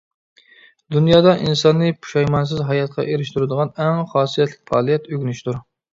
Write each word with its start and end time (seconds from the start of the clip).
دۇنيادا 0.95 1.33
ئىنساننى 1.43 1.91
پۇشايمانسىز 2.05 2.63
ھاياتقا 2.71 3.05
ئېرىشتۈرىدىغان 3.11 3.75
ئەڭ 3.85 4.01
خاسىيەتلىك 4.15 4.61
پائالىيەت 4.73 5.11
ئۆگىنىشتۇر. 5.13 5.63